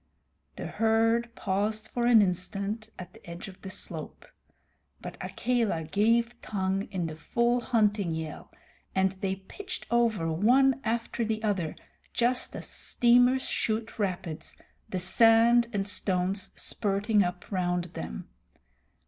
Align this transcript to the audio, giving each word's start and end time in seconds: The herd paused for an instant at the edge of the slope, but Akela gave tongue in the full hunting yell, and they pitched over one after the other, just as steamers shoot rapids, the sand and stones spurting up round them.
The 0.55 0.65
herd 0.65 1.29
paused 1.35 1.89
for 1.93 2.07
an 2.07 2.23
instant 2.23 2.89
at 2.97 3.13
the 3.13 3.29
edge 3.29 3.47
of 3.47 3.61
the 3.61 3.69
slope, 3.69 4.25
but 4.99 5.15
Akela 5.21 5.83
gave 5.83 6.41
tongue 6.41 6.87
in 6.89 7.05
the 7.05 7.15
full 7.15 7.59
hunting 7.61 8.15
yell, 8.15 8.51
and 8.95 9.11
they 9.21 9.35
pitched 9.35 9.85
over 9.91 10.31
one 10.31 10.81
after 10.83 11.23
the 11.23 11.43
other, 11.43 11.75
just 12.15 12.55
as 12.55 12.67
steamers 12.67 13.47
shoot 13.47 13.99
rapids, 13.99 14.55
the 14.89 14.97
sand 14.97 15.67
and 15.71 15.87
stones 15.87 16.49
spurting 16.55 17.23
up 17.23 17.51
round 17.51 17.83
them. 17.93 18.27